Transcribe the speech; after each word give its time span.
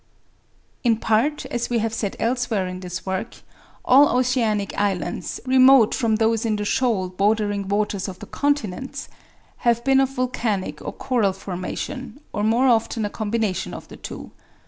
In 0.83 0.95
part, 0.97 1.45
as 1.51 1.69
we 1.69 1.77
have 1.77 1.93
said 1.93 2.15
elsewhere 2.19 2.65
in 2.65 2.79
this 2.79 3.05
work, 3.05 3.35
all 3.85 4.09
oceanic 4.17 4.75
islands, 4.75 5.39
remote 5.45 5.93
from 5.93 6.15
those 6.15 6.43
in 6.43 6.55
the 6.55 6.65
shoal 6.65 7.07
bordering 7.09 7.67
waters 7.67 8.07
of 8.07 8.17
the 8.17 8.25
continents, 8.25 9.09
have 9.57 9.83
been 9.83 9.99
of 9.99 10.09
volcanic 10.09 10.81
or 10.81 10.91
coral 10.91 11.33
formation, 11.33 12.19
or 12.33 12.43
more 12.43 12.67
often 12.67 13.05
a 13.05 13.11
combination 13.11 13.75
of 13.75 13.89
the 13.89 13.97
two. 13.97 14.31